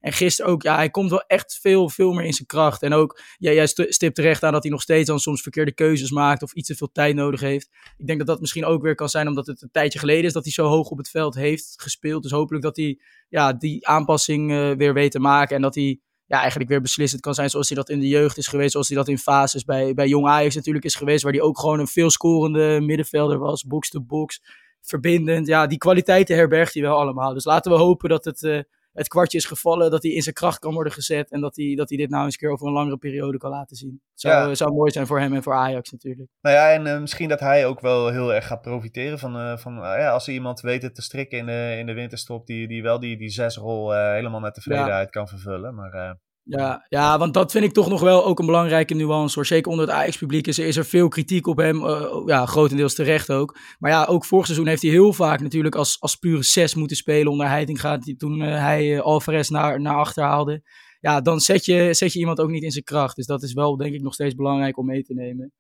[0.03, 2.83] En gisteren ook, ja, hij komt wel echt veel, veel meer in zijn kracht.
[2.83, 6.11] En ook, ja, jij stipt terecht aan dat hij nog steeds dan soms verkeerde keuzes
[6.11, 7.69] maakt of iets te veel tijd nodig heeft.
[7.97, 10.33] Ik denk dat dat misschien ook weer kan zijn omdat het een tijdje geleden is
[10.33, 12.23] dat hij zo hoog op het veld heeft gespeeld.
[12.23, 16.01] Dus hopelijk dat hij ja, die aanpassing uh, weer weet te maken en dat hij
[16.27, 18.89] ja, eigenlijk weer beslissend kan zijn zoals hij dat in de jeugd is geweest, zoals
[18.89, 21.81] hij dat in fases bij, bij Jong Ajax natuurlijk is geweest, waar hij ook gewoon
[21.81, 24.43] een veel scorende middenvelder was, box-to-box,
[24.81, 25.47] verbindend.
[25.47, 27.35] Ja, die kwaliteiten herbergt hij wel allemaal.
[27.35, 28.43] Dus laten we hopen dat het...
[28.43, 28.61] Uh,
[28.93, 31.31] het kwartje is gevallen, dat hij in zijn kracht kan worden gezet.
[31.31, 33.51] En dat hij, dat hij dit nou eens een keer over een langere periode kan
[33.51, 34.01] laten zien.
[34.15, 34.55] Zou, ja.
[34.55, 36.31] zou mooi zijn voor hem en voor Ajax natuurlijk.
[36.41, 39.57] Nou ja, en uh, misschien dat hij ook wel heel erg gaat profiteren van, uh,
[39.57, 42.69] van uh, ja, als er iemand weet te strikken in de, in de winterstop, die,
[42.69, 45.11] die wel die, die zesrol helemaal naar tevredenheid ja.
[45.11, 45.75] kan vervullen.
[45.75, 49.35] Maar ja, ja, want dat vind ik toch nog wel ook een belangrijke nuance.
[49.35, 49.47] Hoor.
[49.47, 51.85] Zeker onder het Ajax-publiek is, er veel kritiek op hem.
[51.85, 53.59] Uh, ja, grotendeels terecht ook.
[53.79, 56.97] Maar ja, ook vorig seizoen heeft hij heel vaak natuurlijk als, als pure zes moeten
[56.97, 57.99] spelen onder Heitinga.
[58.17, 60.63] Toen uh, hij uh, Alvarez naar, naar achter haalde.
[61.01, 63.17] Ja, dan zet je, zet je iemand ook niet in zijn kracht.
[63.17, 65.53] Dus dat is wel denk ik nog steeds belangrijk om mee te nemen.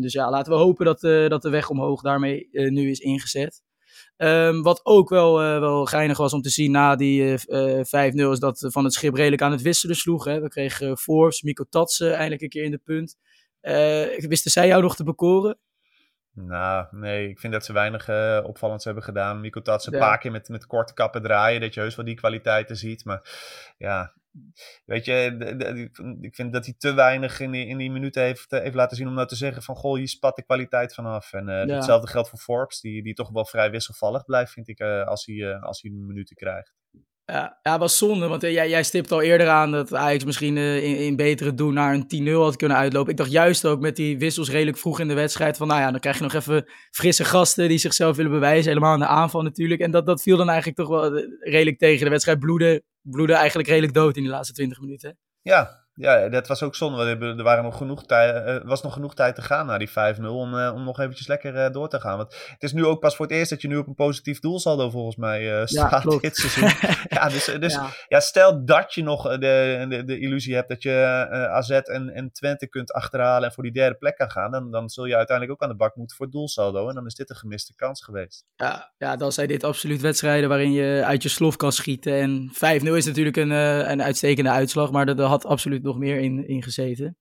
[0.00, 3.62] dus ja, laten we hopen dat, dat de weg omhoog daarmee nu is ingezet.
[4.16, 8.66] Ehm, wat ook wel, wel geinig was om te zien na die 5-0 is dat
[8.68, 10.24] Van het Schip redelijk aan het wisselen sloeg.
[10.24, 10.40] Hè.
[10.40, 13.16] We kregen Forbes, Miko Tatsen eindelijk een keer in de punt.
[14.28, 15.58] wisten zij jou nog te bekoren?
[16.34, 19.40] Nou, nee, ik vind dat ze weinig uh, opvallends hebben gedaan.
[19.40, 22.14] Miko Tatsen een paar keer met, met korte kappen draaien, dat je heus wel die
[22.14, 23.04] kwaliteiten ziet.
[23.04, 23.28] Maar
[23.78, 24.14] ja,
[24.84, 25.36] weet je,
[26.20, 28.96] ik vind dat hij te weinig in die, in die minuten heeft, eh, heeft laten
[28.96, 31.32] zien om nou te zeggen van, goh, je spat de kwaliteit vanaf.
[31.32, 34.80] En uh, hetzelfde geldt voor Forbes, die, die toch wel vrij wisselvallig blijft, vind ik,
[34.80, 36.74] als, hij, als hij minuten krijgt.
[37.26, 40.96] Ja, ja, was zonde, want jij, jij stipt al eerder aan dat Ajax misschien in,
[40.96, 43.10] in betere doen naar een 10-0 had kunnen uitlopen.
[43.10, 45.90] Ik dacht juist ook met die wissels redelijk vroeg in de wedstrijd van, nou ja,
[45.90, 49.42] dan krijg je nog even frisse gasten die zichzelf willen bewijzen, helemaal in de aanval
[49.42, 49.80] natuurlijk.
[49.80, 52.04] En dat, dat viel dan eigenlijk toch wel redelijk tegen.
[52.04, 55.18] De wedstrijd bloedde, bloedde eigenlijk redelijk dood in de laatste 20 minuten.
[55.42, 57.16] Ja, ja, dat was ook zonde.
[57.36, 59.92] Er waren nog genoeg tijd, uh, was nog genoeg tijd te gaan naar die 5-0
[60.24, 62.16] om, uh, om nog eventjes lekker uh, door te gaan.
[62.16, 64.40] Want het is nu ook pas voor het eerst dat je nu op een positief
[64.40, 66.90] doelsaldo volgens mij staat ja, dit seizoen.
[67.18, 67.90] ja, dus, dus ja.
[68.08, 68.20] ja.
[68.20, 72.68] stel dat je nog de, de, de illusie hebt dat je AZ en, en Twente
[72.68, 75.68] kunt achterhalen en voor die derde plek kan gaan, dan, dan zul je uiteindelijk ook
[75.68, 76.88] aan de bak moeten voor het doelsaldo.
[76.88, 78.44] En dan is dit een gemiste kans geweest.
[78.56, 82.12] Ja, ja dan zijn dit absoluut wedstrijden waarin je uit je slof kan schieten.
[82.12, 82.52] En
[82.82, 86.48] 5-0 is natuurlijk een, een uitstekende uitslag, maar dat, dat had absoluut nog meer in,
[86.48, 87.16] in gezeten.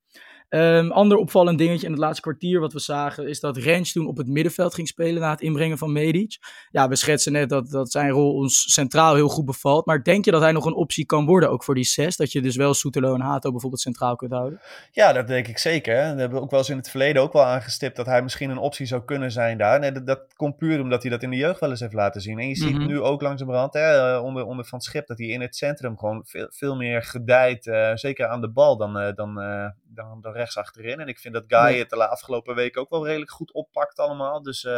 [0.56, 4.08] Um, ander opvallend dingetje in het laatste kwartier wat we zagen, is dat Rens toen
[4.08, 6.38] op het middenveld ging spelen na het inbrengen van Medic.
[6.72, 9.86] Ja, we schetsen net dat, dat zijn rol ons centraal heel goed bevalt.
[9.86, 12.18] Maar denk je dat hij nog een optie kan worden, ook voor die zes?
[12.18, 14.62] Dat je dus wel Soetelo en Hato bijvoorbeeld centraal kunt houden?
[14.92, 15.94] Ja, dat denk ik zeker.
[15.94, 18.58] We hebben ook wel eens in het verleden ook wel aangestipt dat hij misschien een
[18.58, 19.80] optie zou kunnen zijn daar.
[19.80, 22.22] Nee, dat, dat komt puur omdat hij dat in de jeugd wel eens heeft laten
[22.22, 22.40] zien.
[22.40, 22.88] En je ziet mhm.
[22.88, 26.22] nu ook langzamerhand, hè, eh, onder, onder Van Schip, dat hij in het centrum gewoon
[26.26, 27.66] veel, veel meer gedijt.
[27.66, 31.00] Uh, zeker aan de bal dan, uh, dan, uh, dan, dan rechts achterin.
[31.00, 34.42] En ik vind dat Guy het de afgelopen week ook wel redelijk goed oppakt allemaal.
[34.42, 34.72] Dus uh,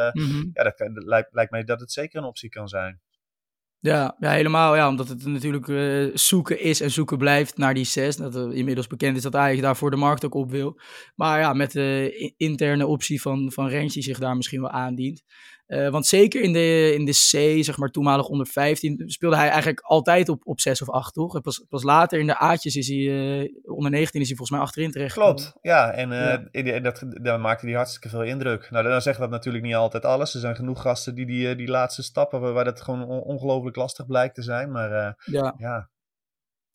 [0.54, 3.02] ja, dat, dat, lijkt, lijkt mij dat het zeker een optie kan zijn.
[3.80, 4.76] Ja, ja, helemaal.
[4.76, 8.18] Ja, omdat het natuurlijk uh, zoeken is en zoeken blijft naar die zes.
[8.18, 10.80] Dat uh, inmiddels bekend is dat eigenlijk daarvoor de markt ook op wil.
[11.16, 15.24] Maar ja, met de interne optie van, van Rens die zich daar misschien wel aandient.
[15.68, 19.48] Uh, want zeker in de, in de C, zeg maar toenmalig onder 15, speelde hij
[19.48, 21.42] eigenlijk altijd op, op 6 of 8, toch?
[21.42, 24.68] Pas, pas later in de A'tjes is hij, uh, onder 19 is hij volgens mij
[24.68, 25.14] achterin terecht.
[25.14, 25.92] Klopt, ja.
[25.92, 26.80] En uh, ja.
[26.80, 28.70] dat, maakte hij hartstikke veel indruk.
[28.72, 30.34] Nou, dan zegt dat natuurlijk niet altijd alles.
[30.34, 34.36] Er zijn genoeg gasten die die, die laatste stappen, waar dat gewoon ongelooflijk lastig blijkt
[34.36, 34.72] te zijn.
[34.72, 35.56] Maar ja.
[35.58, 35.90] ja.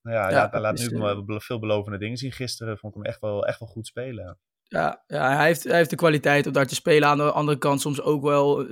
[0.03, 2.33] Nou ja, ja, hij laat nu veelbelovende dingen zien.
[2.33, 4.39] Gisteren vond ik hem echt wel, echt wel goed spelen.
[4.71, 7.09] Ja, ja hij, heeft, hij heeft de kwaliteit om daar te spelen.
[7.09, 8.67] Aan de andere kant soms ook wel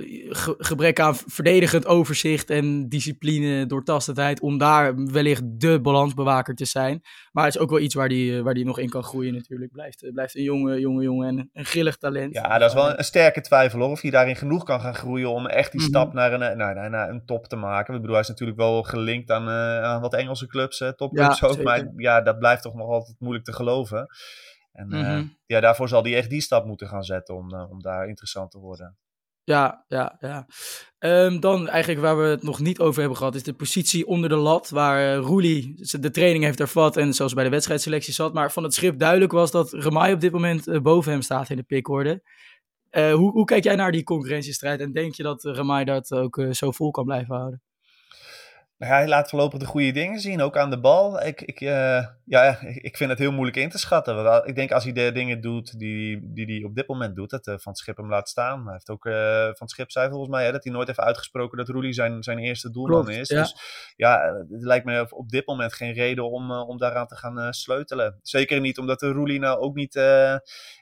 [0.57, 4.39] gebrek aan verdedigend overzicht en discipline, doortastendheid.
[4.39, 7.01] Om daar wellicht de balansbewaker te zijn.
[7.31, 9.71] Maar het is ook wel iets waar hij waar die nog in kan groeien natuurlijk.
[9.71, 12.33] Blijft, blijft een jonge, jonge jongen en een grillig talent.
[12.33, 13.89] Ja, dat is wel een sterke twijfel hoor.
[13.89, 15.89] Of hij daarin genoeg kan gaan groeien om echt die mhm.
[15.89, 17.93] stap naar een, naar, naar, een top te maken.
[17.93, 21.47] Ik bedoel, hij is natuurlijk wel gelinkt aan, uh, aan wat Engelse clubs, topclubs ja,
[21.47, 21.63] ook.
[21.63, 24.07] Maar ja, dat blijft toch nog altijd moeilijk te geloven.
[24.71, 27.81] En mm ja, daarvoor zal hij echt die stap moeten gaan zetten om, uh, om
[27.81, 28.97] daar interessant te worden.
[29.43, 30.47] Ja, ja, ja.
[30.99, 34.29] Um, dan eigenlijk waar we het nog niet over hebben gehad, is de positie onder
[34.29, 34.69] de lat.
[34.69, 38.33] Waar uh, Roelie de training heeft ervat en zoals bij de wedstrijdselectie zat.
[38.33, 41.49] Maar van het schip duidelijk was dat Remai op dit moment uh, boven hem staat
[41.49, 42.23] in de pickorde.
[42.91, 46.45] Uh, hoe, hoe kijk jij naar die concurrentiestrijd en denk je dat Remai dat ook
[46.51, 47.61] zo vol kan blijven houden?
[48.79, 51.23] Nou hij laat voorlopig de goede dingen zien, ook aan de bal.
[51.23, 54.43] Ik, ik, uh, ja, ik vind het heel moeilijk in te schatten.
[54.45, 57.47] Ik denk als hij de dingen doet die, die hij op dit moment doet, dat
[57.47, 58.63] uh, Van Schip hem laat staan.
[58.63, 61.57] Hij heeft ook uh, Van Schip zei volgens mij hè, dat hij nooit heeft uitgesproken
[61.57, 63.29] dat Roelie zijn, zijn eerste doelman is.
[63.29, 63.41] Ja.
[63.41, 63.55] Dus
[63.95, 68.19] ja, het lijkt me op dit moment geen reden om, om daaraan te gaan sleutelen.
[68.21, 69.93] Zeker niet omdat de Roelie nou ook niet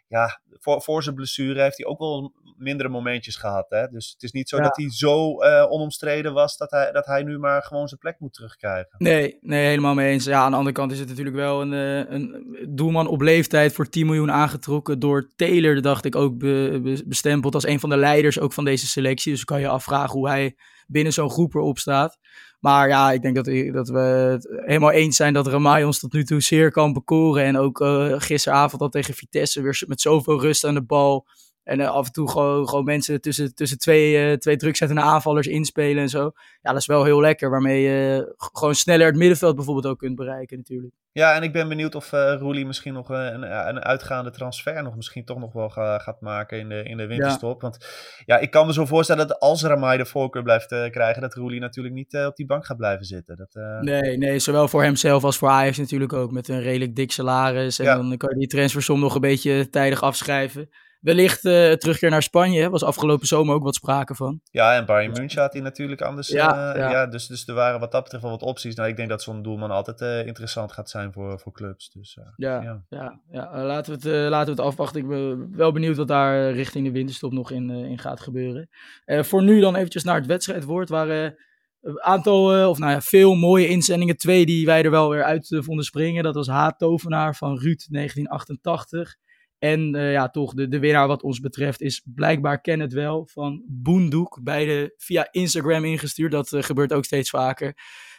[0.08, 3.66] ja, voor, voor zijn blessure heeft hij ook wel mindere momentjes gehad.
[3.70, 3.88] Hè?
[3.88, 7.24] Dus het is niet zo dat hij zo uh, onomstreden was dat hij, dat hij
[7.24, 8.96] nu maar gewoon zijn plek moet terugkrijgen.
[8.98, 10.26] Nee, nee, helemaal mee eens.
[10.26, 13.74] Ja, aan de andere kant is het natuurlijk wel een, eh, een doelman op leeftijd
[13.74, 17.98] voor 10 miljoen aangetrokken door Taylor, dacht ik ook be, bestempeld als een van de
[17.98, 19.32] leiders ook van deze selectie.
[19.32, 20.56] Dus kan je afvragen hoe hij
[20.88, 22.18] binnen zo'n groep erop staat.
[22.60, 26.14] Maar ja, ik denk dat, dat we het helemaal eens zijn dat Ramai ons tot
[26.14, 27.44] nu toe zeer kan bekoren.
[27.44, 31.28] En ook uh, gisteravond al tegen Vitesse weer met zoveel rust aan de bal.
[31.68, 35.48] En uh, af en toe gewoon, gewoon mensen tussen, tussen twee, uh, twee drukzettende aanvallers
[35.48, 36.32] inspelen en zo.
[36.62, 37.50] Ja, dat is wel heel lekker.
[37.50, 40.94] Waarmee je gewoon sneller het middenveld bijvoorbeeld ook kunt bereiken natuurlijk.
[41.12, 44.96] Ja, en ik ben benieuwd of uh, Roelie misschien nog een, een uitgaande transfer nog
[44.96, 47.62] misschien toch nog wel ga, gaat maken in de, in de winterstop.
[47.62, 47.86] Want
[48.26, 51.60] ja, ik kan me zo voorstellen dat als Ramai de voorkeur blijft krijgen, dat Roelie
[51.60, 53.36] natuurlijk niet op die bank gaat blijven zitten.
[53.36, 57.12] Dat, Nee, nee, zowel voor hemzelf als voor Ajax natuurlijk ook met een redelijk dik
[57.12, 57.80] salaris.
[57.80, 60.70] En dan kan je die transfersom nog een beetje tijdig afschrijven.
[61.02, 62.70] Wellicht uh, terugkeer naar Spanje.
[62.70, 64.42] was afgelopen zomer ook wat sprake van.
[64.52, 66.28] Ja, en Bayern München had hij natuurlijk anders.
[66.28, 66.92] Ja, ja.
[66.92, 68.76] ja, dus, dus er waren wat dat betreft wel wat opties.
[68.76, 71.90] Nou, ik denk dat zo'n doelman altijd interessant gaat zijn voor, voor clubs.
[71.90, 73.20] Dus, ja, ja, ja.
[73.32, 73.64] ja.
[73.64, 75.02] laten, we het, laten we het afwachten.
[75.02, 78.70] Ik ben wel benieuwd wat daar richting de winterstop nog in, in gaat gebeuren.
[79.06, 80.90] voor nu dan eventjes naar het wedstrijdwoord.
[80.90, 81.36] Waar
[81.82, 84.18] een aantal, of nou ja, veel mooie inzendingen.
[84.18, 86.24] Twee die wij er wel weer uit vonden springen.
[86.24, 89.16] Dat was Haat-Tovenaar van Ruud 1988.
[89.60, 93.28] En uh, ja, toch de, de winnaar wat ons betreft is blijkbaar Ken het wel
[93.32, 94.40] van Boendoek.
[94.44, 96.32] Beide via Instagram ingestuurd.
[96.32, 97.74] Dat gebeurt ook steeds vaker.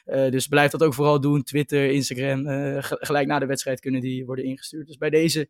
[0.04, 1.42] dus blijf dat ook vooral doen.
[1.42, 2.44] Twitter, Instagram.
[2.82, 4.86] gelijk na de wedstrijd kunnen die worden ingestuurd.
[4.86, 5.48] Dus bij deze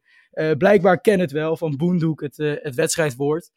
[0.58, 3.50] blijkbaar Ken het wel van Boendoek het, het wedstrijdwoord.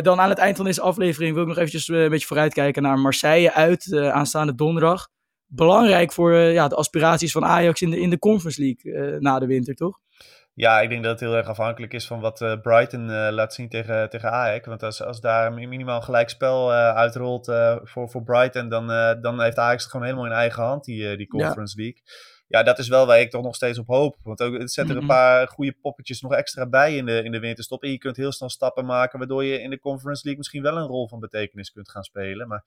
[0.00, 2.98] Dan aan het eind van deze aflevering wil ik nog eventjes een beetje vooruitkijken naar
[2.98, 5.08] Marseille uit aanstaande donderdag.
[5.46, 9.46] Belangrijk voor ja, de aspiraties van Ajax in de, in de Conference League na de
[9.46, 9.98] winter, toch?
[10.54, 14.10] Ja, ik denk dat het heel erg afhankelijk is van wat Brighton laat zien tegen,
[14.10, 14.66] tegen Ajax.
[14.66, 17.44] Want als, als daar minimaal gelijkspel uitrolt
[17.82, 18.86] voor, voor Brighton, dan,
[19.20, 21.82] dan heeft Ajax het gewoon helemaal in eigen hand, die, die Conference ja.
[21.82, 22.02] League
[22.50, 24.16] ja, dat is wel waar ik toch nog steeds op hoop.
[24.22, 25.06] Want ook, het zet er een mhm.
[25.06, 27.82] paar goede poppetjes nog extra bij in de, in de winterstop.
[27.82, 30.76] En je kunt heel snel stappen maken, waardoor je in de Conference League misschien wel
[30.76, 32.48] een rol van betekenis kunt gaan spelen.
[32.48, 32.64] Maar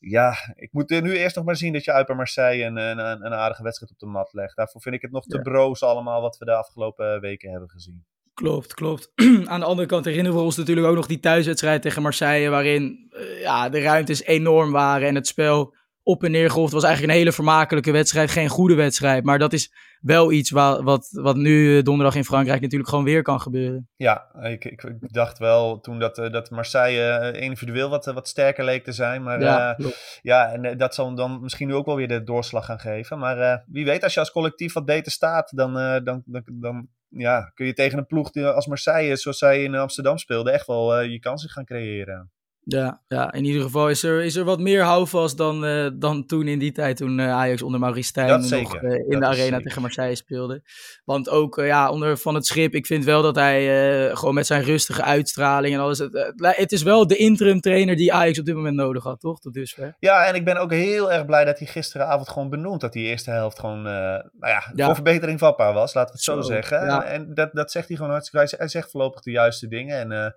[0.00, 2.98] ja, ik moet nu eerst nog maar zien dat je uit bij Marseille een, een,
[2.98, 4.56] een aardige wedstrijd op de mat legt.
[4.56, 8.04] Daarvoor vind ik het nog te broos allemaal wat we de afgelopen weken hebben gezien.
[8.34, 9.12] Klopt, klopt.
[9.46, 13.10] Aan de andere kant herinneren we ons natuurlijk ook nog die thuiswedstrijd tegen Marseille, waarin
[13.10, 16.64] uh, ja, de ruimtes enorm waren en het spel op en neer geholpen.
[16.64, 18.30] Het was eigenlijk een hele vermakelijke wedstrijd.
[18.30, 19.24] Geen goede wedstrijd.
[19.24, 23.04] Maar dat is wel iets wat, wat, wat nu eh, donderdag in Frankrijk natuurlijk gewoon
[23.04, 23.88] weer kan gebeuren.
[23.96, 28.64] Ja, ik, ik, dacht wel toen dat, eh, dat Marseille eh, individueel wat, wat sterker
[28.64, 29.22] leek te zijn.
[29.22, 29.78] Maar ja,
[30.22, 33.18] ja en dat zal dan misschien nu ook wel weer de doorslag gaan geven.
[33.18, 37.50] Maar wie weet, als je als collectief wat beter staat, dan, dan, dan, dan ja,
[37.54, 41.18] kun je tegen een ploeg als Marseille, zoals zij in Amsterdam speelde, echt wel je
[41.18, 42.30] kansen gaan creëren.
[42.64, 46.26] Ja, ja, in ieder geval is er, is er wat meer houvast dan, uh, dan
[46.26, 49.58] toen in die tijd toen uh, Ajax onder Maurice Stijn nog uh, in de arena
[49.58, 50.62] tegen Marseille speelde.
[51.04, 54.62] Want ook ja, onder Van het Schip, ik vind wel dat hij gewoon met zijn
[54.62, 58.54] rustige uitstraling en alles, het, het, is wel de interim trainer die Ajax op dit
[58.54, 59.40] moment nodig had, toch?
[59.40, 59.96] Tot dusver.
[59.98, 63.06] Ja, en ik ben ook heel erg blij dat hij gisteravond gewoon benoemd dat die
[63.06, 66.42] eerste helft gewoon, nou ja, ja, voor verbetering vatbaar was, laten we het zo, zo
[66.42, 66.84] zeggen.
[66.84, 67.04] Ja.
[67.04, 70.34] En dat, dat zegt hij gewoon hartstikke, hij zegt voorlopig de juiste dingen en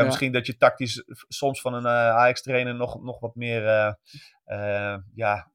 [0.00, 3.92] ja, misschien dat je tactisch soms van een uh, Ajax-trainer nog, nog wat meer uh,
[4.46, 5.50] uh, ja,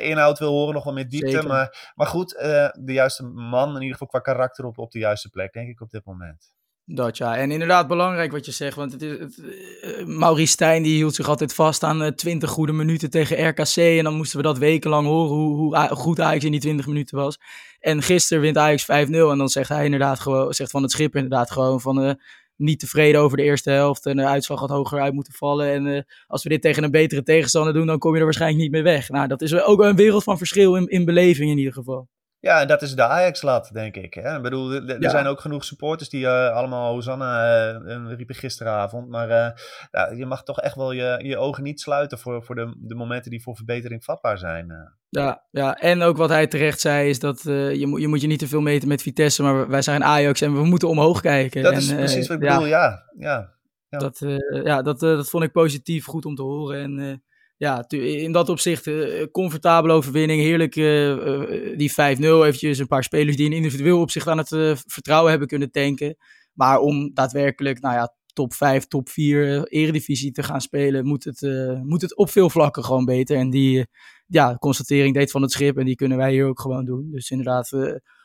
[0.00, 1.46] inhoud wil horen, nog wat meer diepte.
[1.46, 5.30] Maar, maar goed, de juiste man, in ieder geval qua karakter op, op de juiste
[5.30, 6.54] plek, denk ik op dit moment.
[6.86, 10.94] Dat ja, en inderdaad belangrijk wat je zegt, want het is, het, Maurice Stijn die
[10.94, 14.42] hield zich altijd vast aan uh, 20 goede minuten tegen RKC en dan moesten we
[14.42, 17.38] dat wekenlang horen hoe, hoe, goed Ajax in die 20 minuten was.
[17.80, 21.14] En gisteren wint Ajax 5-0 en dan zegt hij inderdaad gewoon, zegt van het schip
[21.14, 22.18] inderdaad gewoon van
[22.56, 24.06] niet tevreden over de eerste helft.
[24.06, 25.72] En de uitslag had hoger uit moeten vallen.
[25.72, 28.62] En uh, als we dit tegen een betere tegenstander doen, dan kom je er waarschijnlijk
[28.62, 29.08] niet meer weg.
[29.08, 32.08] Nou, dat is ook een wereld van verschil in, in beleving in ieder geval.
[32.44, 34.14] Ja, en dat is de Ajax-lat, denk ik.
[34.14, 34.36] Hè?
[34.36, 39.08] Ik bedoel, er, zijn ook genoeg supporters die uh, allemaal Hosanna uh, riepen gisteravond.
[39.08, 39.50] Maar uh,
[39.90, 42.94] ja, je mag toch echt wel je, je ogen niet sluiten voor, voor de, de
[42.94, 44.94] momenten die voor verbetering vatbaar zijn.
[45.08, 48.26] Ja, ja, en ook wat hij terecht zei is dat je, moet, je moet je
[48.26, 49.42] niet te veel meten met Vitesse.
[49.42, 51.62] Maar wij zijn Ajax en we moeten omhoog kijken.
[51.62, 53.02] Dat en, is precies wat ik bedoel, ja.
[53.18, 53.52] ja.
[53.88, 53.98] ja.
[53.98, 54.22] Dat,
[54.64, 56.82] ja, dat, dat vond ik positief, goed om te horen.
[56.82, 57.22] En
[57.64, 60.40] ja, in dat opzicht uh, comfortabele overwinning.
[60.40, 61.94] Heerlijk uh, die 5-0.
[61.94, 64.48] Eventjes een paar spelers die in individueel opzicht aan het
[64.86, 66.16] vertrouwen hebben kunnen tanken.
[66.52, 71.40] Maar om daadwerkelijk, nou ja, top 5, top 4 eredivisie te gaan spelen, moet het,
[71.82, 73.36] moet het op veel vlakken gewoon beter.
[73.36, 73.86] En die
[74.26, 77.10] ja, constatering deed van het schip en die kunnen wij hier ook gewoon doen.
[77.10, 77.70] Dus inderdaad,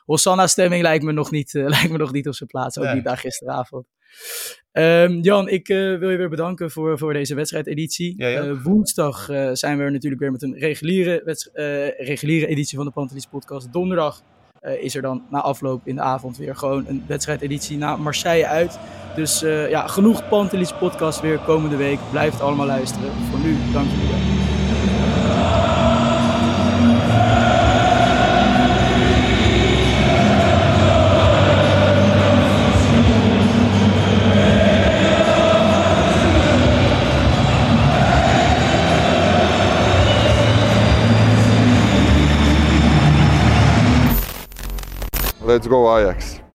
[0.06, 2.78] Hosanna-stemming lijkt me nog niet, lijkt me nog niet op zijn plaats.
[2.78, 3.86] Ook niet daar gisteravond.
[4.72, 8.13] Um, Jan, ik uh, wil je weer bedanken voor, voor deze wedstrijdeditie.
[8.17, 11.22] Ja, uh, woensdag uh, zijn we er natuurlijk weer met een reguliere,
[11.98, 13.74] reguliere editie van de Pantelis podcast.
[13.74, 14.22] Donderdag
[14.80, 18.80] is er dan na afloop in de avond weer gewoon een wedstrijdeditie naar Marseille uit.
[19.15, 22.00] Dus ja, genoeg Pantelis podcast weer komende week.
[22.12, 23.12] Blijf het allemaal luisteren.
[23.12, 24.38] Voor nu, dank jullie wel.
[45.50, 46.42] Let's go Ajax.